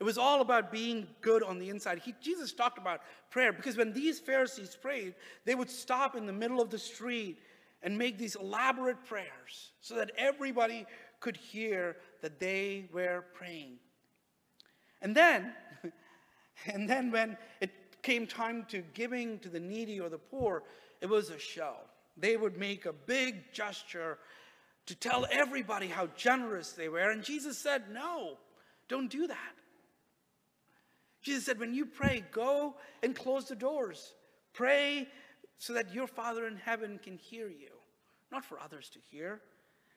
It 0.00 0.04
was 0.04 0.18
all 0.18 0.40
about 0.40 0.72
being 0.72 1.06
good 1.20 1.42
on 1.42 1.58
the 1.58 1.70
inside. 1.70 2.00
He, 2.00 2.14
Jesus 2.20 2.52
talked 2.52 2.78
about 2.78 3.00
prayer 3.30 3.52
because 3.52 3.76
when 3.76 3.92
these 3.92 4.18
Pharisees 4.18 4.76
prayed, 4.80 5.14
they 5.44 5.54
would 5.54 5.70
stop 5.70 6.16
in 6.16 6.26
the 6.26 6.32
middle 6.32 6.60
of 6.60 6.70
the 6.70 6.78
street 6.78 7.38
and 7.82 7.96
make 7.96 8.18
these 8.18 8.34
elaborate 8.34 9.04
prayers 9.04 9.72
so 9.80 9.94
that 9.96 10.10
everybody 10.16 10.86
could 11.20 11.36
hear 11.36 11.96
that 12.22 12.40
they 12.40 12.88
were 12.92 13.24
praying. 13.34 13.76
And 15.00 15.14
then, 15.14 15.52
and 16.66 16.88
then 16.88 17.10
when 17.10 17.36
it 17.60 17.70
came 18.02 18.26
time 18.26 18.66
to 18.70 18.82
giving 18.94 19.38
to 19.40 19.48
the 19.48 19.60
needy 19.60 20.00
or 20.00 20.08
the 20.08 20.18
poor, 20.18 20.64
it 21.00 21.06
was 21.06 21.30
a 21.30 21.38
show. 21.38 21.74
They 22.16 22.36
would 22.36 22.56
make 22.56 22.86
a 22.86 22.92
big 22.92 23.52
gesture 23.52 24.18
to 24.86 24.94
tell 24.94 25.26
everybody 25.30 25.88
how 25.88 26.08
generous 26.16 26.72
they 26.72 26.88
were. 26.88 27.10
And 27.10 27.22
Jesus 27.22 27.58
said, 27.58 27.84
No, 27.92 28.38
don't 28.88 29.10
do 29.10 29.26
that. 29.26 29.53
Jesus 31.24 31.46
said, 31.46 31.58
when 31.58 31.74
you 31.74 31.86
pray, 31.86 32.22
go 32.30 32.76
and 33.02 33.16
close 33.16 33.46
the 33.46 33.56
doors. 33.56 34.14
Pray 34.52 35.08
so 35.56 35.72
that 35.72 35.92
your 35.92 36.06
Father 36.06 36.46
in 36.46 36.56
heaven 36.56 37.00
can 37.02 37.16
hear 37.16 37.48
you, 37.48 37.70
not 38.30 38.44
for 38.44 38.60
others 38.60 38.90
to 38.90 38.98
hear. 39.10 39.40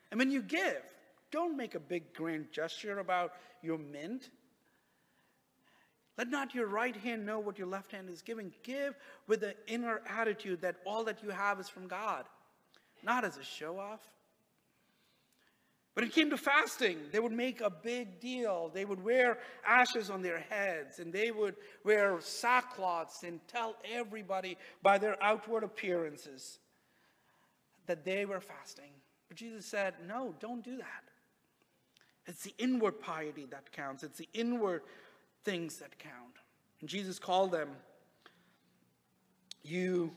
And 0.10 0.18
when 0.18 0.32
you 0.32 0.42
give, 0.42 0.82
don't 1.30 1.58
make 1.58 1.76
a 1.76 1.80
big 1.80 2.14
grand 2.14 2.48
gesture 2.52 3.00
about 3.00 3.34
your 3.62 3.78
mint. 3.78 4.30
Let 6.18 6.30
not 6.30 6.56
your 6.56 6.68
right 6.68 6.96
hand 6.96 7.26
know 7.26 7.40
what 7.40 7.58
your 7.58 7.68
left 7.68 7.92
hand 7.92 8.10
is 8.10 8.22
giving. 8.22 8.54
Give 8.64 8.96
with 9.28 9.42
the 9.42 9.56
inner 9.68 10.02
attitude 10.08 10.62
that 10.62 10.78
all 10.86 11.04
that 11.04 11.22
you 11.22 11.30
have 11.30 11.60
is 11.60 11.68
from 11.68 11.88
God, 11.88 12.26
not 13.04 13.26
as 13.26 13.38
a 13.38 13.44
show 13.44 13.78
off. 13.78 14.00
When 15.98 16.06
it 16.06 16.14
came 16.14 16.30
to 16.30 16.38
fasting, 16.38 17.00
they 17.12 17.20
would 17.20 17.32
make 17.32 17.60
a 17.60 17.72
big 17.72 18.20
deal. 18.20 18.70
They 18.72 18.86
would 18.86 19.04
wear 19.04 19.40
ashes 19.66 20.12
on 20.12 20.22
their 20.22 20.38
heads 20.38 21.00
and 21.00 21.12
they 21.12 21.32
would 21.32 21.56
wear 21.84 22.18
sackcloths 22.18 23.24
and 23.24 23.40
tell 23.48 23.76
everybody 23.84 24.60
by 24.84 25.00
their 25.00 25.18
outward 25.24 25.64
appearances 25.64 26.60
that 27.88 28.06
they 28.06 28.26
were 28.26 28.40
fasting. 28.40 28.92
But 29.28 29.38
Jesus 29.38 29.66
said, 29.66 29.96
No, 30.08 30.36
don't 30.40 30.64
do 30.64 30.78
that. 30.78 31.04
It's 32.28 32.44
the 32.44 32.54
inward 32.60 33.00
piety 33.00 33.48
that 33.50 33.72
counts, 33.72 34.04
it's 34.04 34.20
the 34.20 34.30
inward 34.36 34.84
things 35.46 35.78
that 35.78 35.98
count. 35.98 36.36
And 36.80 36.88
Jesus 36.88 37.18
called 37.18 37.52
them, 37.52 37.70
You 39.64 40.12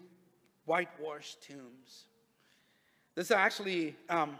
whitewashed 0.66 1.42
tombs. 1.42 2.04
This 3.14 3.28
is 3.28 3.30
actually. 3.30 3.96
Um, 4.10 4.38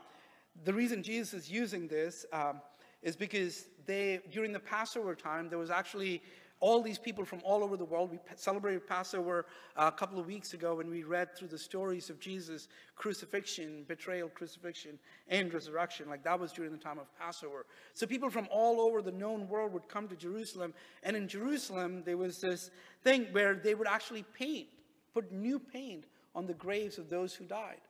the 0.65 0.73
reason 0.73 1.03
Jesus 1.03 1.35
is 1.35 1.51
using 1.51 1.89
this 1.89 2.27
um, 2.33 2.61
is 3.03 3.17
because 3.17 3.67
they, 3.87 4.21
during 4.31 4.53
the 4.53 4.61
Passover 4.61 5.15
time, 5.15 5.49
there 5.49 5.59
was 5.59 5.71
actually 5.71 6.23
all 6.61 6.83
these 6.83 6.99
people 6.99 7.25
from 7.25 7.41
all 7.43 7.65
over 7.65 7.77
the 7.77 7.85
world. 7.85 8.11
We 8.11 8.19
celebrated 8.37 8.87
Passover 8.87 9.47
uh, 9.77 9.91
a 9.93 9.97
couple 9.97 10.21
of 10.21 10.27
weeks 10.27 10.53
ago 10.53 10.75
when 10.75 10.91
we 10.91 11.05
read 11.05 11.35
through 11.35 11.49
the 11.49 11.59
stories 11.59 12.11
of 12.11 12.21
Jesus' 12.21 12.69
crucifixion, 12.97 13.85
betrayal, 13.89 14.29
crucifixion, 14.29 14.99
and 15.29 15.53
resurrection. 15.53 16.09
Like 16.09 16.23
that 16.25 16.39
was 16.39 16.53
during 16.53 16.71
the 16.71 16.79
time 16.79 16.99
of 16.99 17.07
Passover. 17.19 17.65
So 17.95 18.07
people 18.07 18.29
from 18.29 18.47
all 18.51 18.81
over 18.81 19.01
the 19.01 19.13
known 19.13 19.49
world 19.49 19.73
would 19.73 19.89
come 19.89 20.07
to 20.09 20.17
Jerusalem. 20.17 20.75
And 21.03 21.17
in 21.17 21.27
Jerusalem, 21.27 22.03
there 22.05 22.19
was 22.19 22.41
this 22.41 22.71
thing 23.03 23.27
where 23.33 23.55
they 23.55 23.75
would 23.75 23.89
actually 23.89 24.25
paint, 24.35 24.69
put 25.15 25.33
new 25.33 25.59
paint 25.59 26.05
on 26.35 26.47
the 26.47 26.55
graves 26.55 26.99
of 26.99 27.09
those 27.09 27.35
who 27.35 27.45
died. 27.45 27.81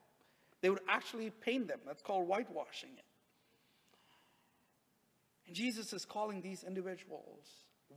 They 0.61 0.69
would 0.69 0.81
actually 0.87 1.29
paint 1.29 1.67
them. 1.67 1.79
That's 1.85 2.01
called 2.01 2.27
whitewashing 2.27 2.91
it. 2.97 3.03
And 5.47 5.55
Jesus 5.55 5.91
is 5.91 6.05
calling 6.05 6.41
these 6.41 6.63
individuals 6.63 7.47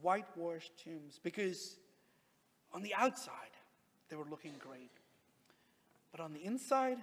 whitewashed 0.01 0.73
tombs 0.83 1.21
because 1.23 1.77
on 2.73 2.83
the 2.83 2.95
outside, 2.95 3.35
they 4.09 4.17
were 4.17 4.25
looking 4.29 4.55
great. 4.59 4.91
But 6.11 6.21
on 6.21 6.33
the 6.33 6.45
inside, 6.45 6.99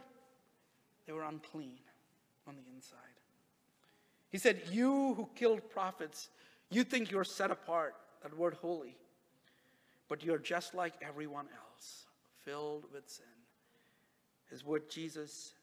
they 1.06 1.14
were 1.14 1.24
unclean 1.24 1.80
on 2.48 2.56
the 2.56 2.64
inside. 2.74 2.98
He 4.30 4.38
said, 4.38 4.62
You 4.72 5.14
who 5.14 5.30
killed 5.36 5.70
prophets, 5.70 6.30
you 6.70 6.84
think 6.84 7.12
you're 7.12 7.24
set 7.24 7.52
apart, 7.52 7.96
that 8.24 8.36
word 8.38 8.56
holy, 8.56 8.98
but 10.10 10.24
you're 10.24 10.38
just 10.38 10.74
like 10.74 10.94
everyone 11.02 11.48
else, 11.48 12.06
filled 12.44 12.86
with 12.94 13.10
sin 13.10 13.26
is 14.52 14.66
what 14.66 14.90
Jesus 14.90 15.54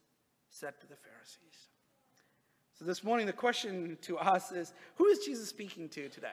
said 0.51 0.75
to 0.81 0.87
the 0.87 0.97
Pharisees. 0.97 1.69
So 2.79 2.85
this 2.85 3.03
morning, 3.03 3.27
the 3.27 3.33
question 3.33 3.99
to 4.03 4.19
us 4.19 4.53
is 4.53 4.73
who 4.97 5.07
is 5.07 5.19
Jesus 5.21 5.49
speaking 5.49 5.89
to 5.91 6.09
today? 6.09 6.29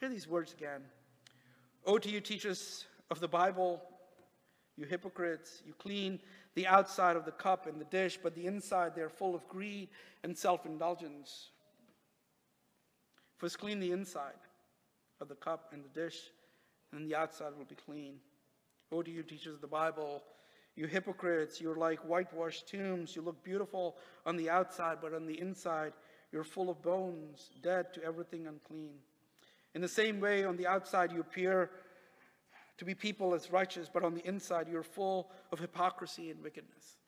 Hear 0.00 0.08
these 0.08 0.28
words 0.28 0.52
again. 0.52 0.82
Oh, 1.84 1.98
to 1.98 2.08
you, 2.08 2.20
teachers 2.20 2.86
of 3.10 3.20
the 3.20 3.28
Bible, 3.28 3.82
You 4.76 4.86
hypocrites, 4.86 5.62
you 5.66 5.74
clean 5.74 6.20
the 6.54 6.66
outside 6.66 7.16
of 7.16 7.24
the 7.24 7.32
cup 7.32 7.66
and 7.66 7.80
the 7.80 7.84
dish, 7.86 8.18
but 8.22 8.34
the 8.34 8.46
inside 8.46 8.94
they're 8.94 9.08
full 9.08 9.34
of 9.34 9.46
greed 9.48 9.88
and 10.22 10.36
self 10.36 10.66
indulgence. 10.66 11.50
First, 13.38 13.58
clean 13.58 13.80
the 13.80 13.92
inside 13.92 14.40
of 15.20 15.28
the 15.28 15.34
cup 15.34 15.70
and 15.72 15.84
the 15.84 16.00
dish, 16.00 16.18
and 16.92 17.10
the 17.10 17.16
outside 17.16 17.52
will 17.56 17.64
be 17.64 17.74
clean. 17.74 18.14
Oh, 18.90 19.02
to 19.02 19.10
you, 19.10 19.22
teachers 19.22 19.54
of 19.54 19.60
the 19.60 19.66
Bible, 19.66 20.22
you 20.78 20.86
hypocrites, 20.86 21.60
you're 21.60 21.74
like 21.74 21.98
whitewashed 22.00 22.68
tombs. 22.68 23.16
You 23.16 23.22
look 23.22 23.42
beautiful 23.42 23.96
on 24.24 24.36
the 24.36 24.48
outside, 24.48 24.98
but 25.02 25.12
on 25.12 25.26
the 25.26 25.38
inside, 25.40 25.92
you're 26.30 26.44
full 26.44 26.70
of 26.70 26.80
bones, 26.82 27.50
dead 27.62 27.92
to 27.94 28.04
everything 28.04 28.46
unclean. 28.46 28.94
In 29.74 29.80
the 29.80 29.88
same 29.88 30.20
way, 30.20 30.44
on 30.44 30.56
the 30.56 30.68
outside, 30.68 31.10
you 31.10 31.18
appear 31.18 31.70
to 32.76 32.84
be 32.84 32.94
people 32.94 33.34
as 33.34 33.50
righteous, 33.50 33.90
but 33.92 34.04
on 34.04 34.14
the 34.14 34.24
inside, 34.24 34.68
you're 34.70 34.84
full 34.84 35.32
of 35.50 35.58
hypocrisy 35.58 36.30
and 36.30 36.40
wickedness. 36.44 36.98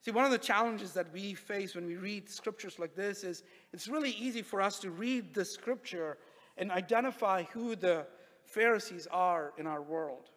See, 0.00 0.10
one 0.10 0.24
of 0.24 0.32
the 0.32 0.38
challenges 0.38 0.92
that 0.94 1.12
we 1.12 1.34
face 1.34 1.76
when 1.76 1.86
we 1.86 1.96
read 1.96 2.28
scriptures 2.28 2.80
like 2.80 2.96
this 2.96 3.22
is 3.22 3.44
it's 3.72 3.86
really 3.86 4.10
easy 4.10 4.42
for 4.42 4.60
us 4.60 4.80
to 4.80 4.90
read 4.90 5.34
the 5.34 5.44
scripture 5.44 6.18
and 6.58 6.72
identify 6.72 7.44
who 7.44 7.76
the 7.76 8.06
Pharisees 8.44 9.06
are 9.10 9.52
in 9.56 9.68
our 9.68 9.82
world, 9.82 10.30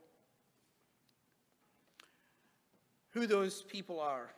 who 3.11 3.27
those 3.27 3.63
people 3.63 3.99
are. 3.99 4.29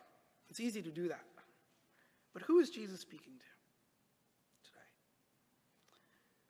It's 0.50 0.60
easy 0.60 0.82
to 0.82 0.90
do 0.90 1.08
that. 1.08 1.24
But 2.32 2.42
who 2.42 2.60
is 2.60 2.70
Jesus 2.70 3.00
speaking 3.00 3.34
to 3.34 4.68
today? 4.68 4.80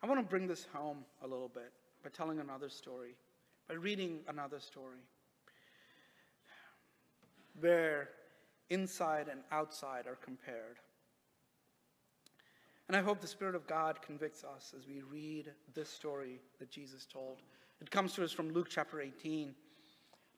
I 0.01 0.07
want 0.07 0.19
to 0.19 0.25
bring 0.25 0.47
this 0.47 0.65
home 0.73 0.99
a 1.23 1.27
little 1.27 1.49
bit 1.49 1.71
by 2.03 2.09
telling 2.09 2.39
another 2.39 2.69
story, 2.69 3.15
by 3.67 3.75
reading 3.75 4.19
another 4.27 4.59
story, 4.59 4.99
where 7.59 8.09
inside 8.69 9.27
and 9.29 9.41
outside 9.51 10.07
are 10.07 10.17
compared. 10.23 10.79
And 12.87 12.97
I 12.97 13.01
hope 13.01 13.21
the 13.21 13.27
Spirit 13.27 13.55
of 13.55 13.67
God 13.67 14.01
convicts 14.01 14.43
us 14.43 14.73
as 14.77 14.87
we 14.87 15.01
read 15.01 15.51
this 15.73 15.89
story 15.89 16.41
that 16.59 16.69
Jesus 16.69 17.05
told. 17.05 17.41
It 17.81 17.89
comes 17.89 18.13
to 18.13 18.23
us 18.23 18.31
from 18.31 18.51
Luke 18.51 18.67
chapter 18.69 19.01
18. 19.01 19.55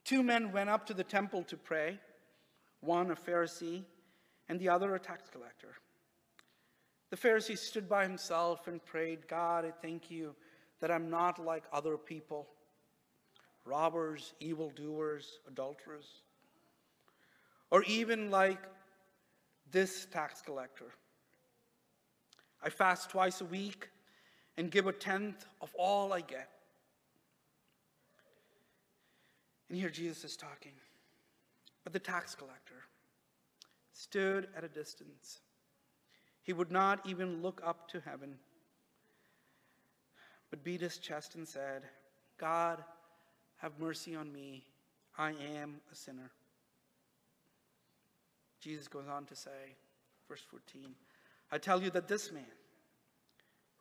Two 0.06 0.22
men 0.22 0.52
went 0.52 0.70
up 0.70 0.86
to 0.86 0.94
the 0.94 1.04
temple 1.04 1.44
to 1.44 1.58
pray, 1.58 2.00
one 2.80 3.12
a 3.12 3.16
Pharisee 3.16 3.84
and 4.48 4.60
the 4.60 4.70
other 4.70 4.94
a 4.96 5.00
tax 5.00 5.30
collector. 5.30 5.74
The 7.10 7.18
Pharisee 7.18 7.58
stood 7.58 7.90
by 7.90 8.04
himself 8.04 8.68
and 8.68 8.84
prayed, 8.86 9.28
God, 9.28 9.66
I 9.66 9.72
thank 9.72 10.12
you 10.12 10.36
that 10.80 10.92
I'm 10.92 11.10
not 11.10 11.44
like 11.44 11.64
other 11.74 11.98
people 11.98 12.48
robbers, 13.66 14.36
evildoers, 14.40 15.40
adulterers, 15.48 16.22
or 17.72 17.84
even 17.84 18.30
like 18.30 18.62
this 19.72 20.06
tax 20.12 20.42
collector. 20.42 20.86
I 22.64 22.70
fast 22.70 23.10
twice 23.10 23.42
a 23.42 23.46
week 23.46 23.90
and 24.56 24.70
give 24.70 24.86
a 24.86 24.94
tenth 24.94 25.46
of 25.62 25.74
all 25.78 26.14
I 26.14 26.22
get. 26.22 26.50
And 29.70 29.78
here 29.78 29.90
Jesus 29.90 30.24
is 30.24 30.38
talking. 30.38 30.74
But 31.84 31.94
the 31.94 32.00
tax 32.00 32.36
collector, 32.36 32.84
stood 33.96 34.48
at 34.56 34.64
a 34.64 34.68
distance. 34.68 35.40
He 36.44 36.54
would 36.54 36.72
not 36.72 37.00
even 37.08 37.42
look 37.42 37.62
up 37.66 37.90
to 37.90 38.02
heaven, 38.02 38.36
but 40.50 40.64
beat 40.64 40.82
his 40.82 40.98
chest 40.98 41.36
and 41.36 41.48
said, 41.48 41.84
God, 42.38 42.84
have 43.58 43.80
mercy 43.80 44.16
on 44.16 44.32
me. 44.32 44.64
I 45.18 45.30
am 45.60 45.76
a 45.92 45.96
sinner. 45.96 46.30
Jesus 48.60 48.88
goes 48.88 49.08
on 49.08 49.26
to 49.26 49.36
say, 49.36 49.76
verse 50.28 50.44
14, 50.50 50.94
I 51.52 51.58
tell 51.58 51.82
you 51.82 51.90
that 51.92 52.08
this 52.08 52.32
man, 52.32 52.44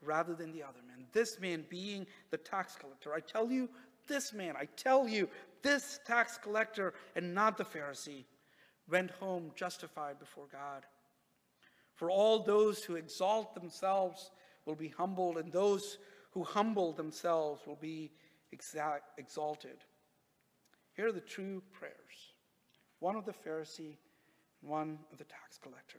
rather 0.01 0.35
than 0.35 0.53
the 0.53 0.63
other 0.63 0.81
man, 0.87 1.07
this 1.13 1.41
man 1.41 1.65
being 1.69 2.07
the 2.31 2.37
tax 2.37 2.77
collector, 2.77 3.13
I 3.13 3.21
tell 3.21 3.51
you, 3.51 3.69
this 4.07 4.33
man, 4.33 4.55
I 4.59 4.67
tell 4.77 5.09
you, 5.09 5.29
this 5.63 6.01
tax 6.07 6.39
collector 6.39 6.95
and 7.17 7.35
not 7.35 7.57
the 7.57 7.65
Pharisee 7.65 8.25
went 8.89 9.11
home 9.13 9.51
justified 9.57 10.19
before 10.19 10.47
God. 10.53 10.85
For 11.95 12.11
all 12.11 12.41
those 12.41 12.85
who 12.85 12.97
exalt 12.97 13.55
themselves 13.55 14.31
will 14.67 14.75
be 14.75 14.89
humbled, 14.89 15.39
and 15.39 15.53
those 15.53 15.99
who 16.33 16.43
humble 16.43 16.93
themselves 16.93 17.63
will 17.67 17.79
be 17.81 18.11
exalted. 19.17 19.77
Here 20.95 21.09
are 21.09 21.13
the 21.13 21.21
two 21.21 21.63
prayers 21.73 21.95
one 23.01 23.17
of 23.17 23.27
the 23.27 23.33
Pharisee, 23.33 23.99
and 24.63 24.71
one 24.71 24.99
of 25.13 25.19
the 25.19 25.25
tax 25.25 25.59
collector. 25.59 25.99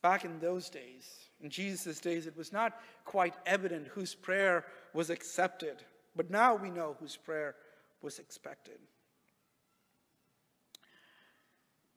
Back 0.00 0.24
in 0.24 0.38
those 0.40 0.70
days, 0.70 1.28
in 1.40 1.50
Jesus' 1.50 2.00
days, 2.00 2.26
it 2.26 2.36
was 2.36 2.52
not 2.52 2.80
quite 3.04 3.34
evident 3.44 3.86
whose 3.88 4.14
prayer 4.14 4.64
was 4.94 5.10
accepted, 5.10 5.82
but 6.14 6.30
now 6.30 6.54
we 6.54 6.70
know 6.70 6.96
whose 7.00 7.16
prayer 7.16 7.54
was 8.02 8.18
expected. 8.18 8.78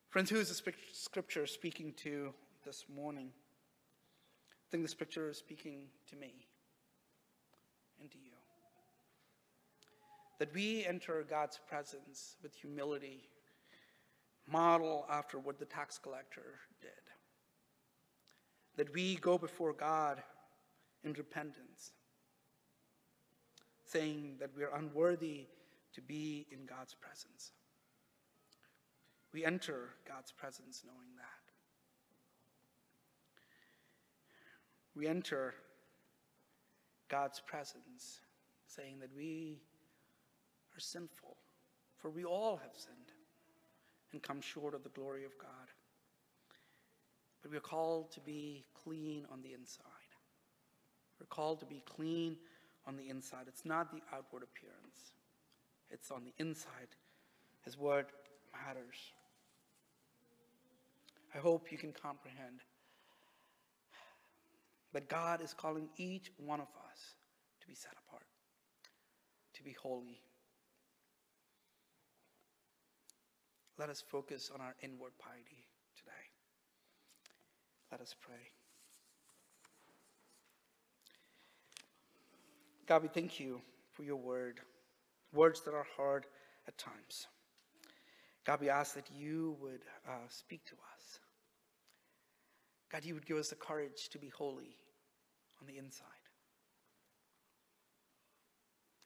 Friends, 0.10 0.30
who 0.30 0.38
is 0.38 0.48
the 0.50 0.74
scripture 0.94 1.46
speaking 1.46 1.94
to 1.98 2.34
this 2.64 2.86
morning? 2.94 3.28
I 3.28 4.66
think 4.72 4.84
this 4.84 4.94
picture 4.94 5.30
is 5.30 5.38
speaking 5.38 5.84
to 6.10 6.16
me 6.16 6.48
and 8.00 8.10
to 8.12 8.18
you. 8.18 8.32
That 10.40 10.54
we 10.54 10.86
enter 10.86 11.26
God's 11.30 11.60
presence 11.68 12.38
with 12.42 12.56
humility, 12.56 13.30
model 14.50 15.06
after 15.10 15.38
what 15.38 15.60
the 15.60 15.66
tax 15.66 15.98
collector 15.98 16.60
did. 16.82 16.92
That 18.78 18.94
we 18.94 19.16
go 19.16 19.38
before 19.38 19.74
God 19.74 20.22
in 21.04 21.14
repentance, 21.14 21.92
saying 23.96 24.36
that 24.42 24.50
we 24.58 24.64
are 24.64 24.76
unworthy 24.76 25.46
to 25.94 26.02
be 26.02 26.46
in 26.52 26.66
God's 26.66 26.94
presence. 26.94 27.54
We 29.34 29.46
enter 29.46 29.90
God's 30.06 30.34
presence 30.34 30.84
knowing 30.86 31.16
that. 31.16 31.54
We 34.96 35.08
enter 35.08 35.54
God's 37.08 37.40
presence 37.40 38.20
saying 38.68 39.00
that 39.00 39.12
we 39.16 39.62
are 40.76 40.80
sinful, 40.80 41.38
for 41.98 42.10
we 42.10 42.26
all 42.26 42.58
have 42.58 42.76
sinned 42.76 43.14
and 44.12 44.22
come 44.22 44.42
short 44.42 44.74
of 44.74 44.84
the 44.84 44.90
glory 44.90 45.24
of 45.24 45.38
God. 45.38 45.70
But 47.42 47.52
we're 47.52 47.62
called 47.62 48.12
to 48.12 48.20
be 48.20 48.66
clean 48.84 49.26
on 49.32 49.42
the 49.42 49.54
inside. 49.54 49.86
We're 51.18 51.28
called 51.28 51.62
to 51.62 51.66
be 51.66 51.82
clean 51.86 52.36
on 52.88 52.98
the 52.98 53.10
inside. 53.10 53.46
It's 53.48 53.66
not 53.66 53.92
the 53.92 54.02
outward 54.14 54.44
appearance, 54.44 55.14
it's 55.90 56.12
on 56.12 56.24
the 56.24 56.34
inside, 56.38 56.96
is 57.66 57.78
what 57.78 58.10
matters. 58.54 58.96
I 61.34 61.38
hope 61.38 61.72
you 61.72 61.78
can 61.78 61.92
comprehend 61.92 62.62
that 64.94 65.10
God 65.10 65.42
is 65.42 65.54
calling 65.54 65.90
each 65.98 66.32
one 66.38 66.62
of 66.62 66.68
us 66.90 67.16
to 67.60 67.68
be 67.68 67.76
set 67.76 67.92
apart, 68.08 68.24
to 69.54 69.64
be 69.64 69.74
holy. 69.74 70.22
Let 73.78 73.90
us 73.90 74.02
focus 74.08 74.50
on 74.54 74.62
our 74.62 74.74
inward 74.82 75.12
piety 75.20 75.68
today. 75.98 76.12
Let 77.92 78.00
us 78.00 78.16
pray. 78.22 78.52
God, 82.88 83.02
we 83.02 83.08
thank 83.08 83.40
you 83.40 83.62
for 83.92 84.04
your 84.04 84.18
word, 84.18 84.60
words 85.34 85.62
that 85.62 85.74
are 85.74 85.88
hard 85.98 86.26
at 86.68 86.78
times. 86.78 87.28
God, 88.46 88.62
we 88.62 88.70
ask 88.70 88.94
that 88.96 89.10
you 89.12 89.58
would 89.60 89.82
uh, 90.08 90.28
speak 90.30 90.66
to 90.66 90.74
us. 90.74 91.20
God, 92.92 93.04
you 93.04 93.16
would 93.16 93.26
give 93.26 93.38
us 93.38 93.50
the 93.50 93.56
courage 93.56 94.10
to 94.10 94.20
be 94.20 94.30
holy 94.30 94.78
on 95.60 95.68
the 95.68 95.78
inside. 95.78 96.10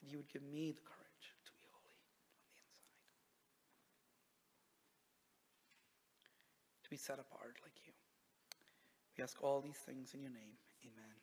you 0.09 0.17
would 0.17 0.31
give 0.31 0.43
me 0.43 0.71
the 0.71 0.81
courage 0.81 1.27
to 1.45 1.51
be 1.53 1.67
holy 1.69 1.93
on 1.93 2.49
the 2.49 2.57
inside. 2.65 3.05
To 6.83 6.89
be 6.89 6.97
set 6.97 7.19
apart 7.19 7.61
like 7.63 7.77
you. 7.85 7.93
We 9.17 9.23
ask 9.23 9.37
all 9.43 9.61
these 9.61 9.77
things 9.77 10.13
in 10.13 10.21
your 10.21 10.31
name. 10.31 10.57
Amen. 10.83 11.18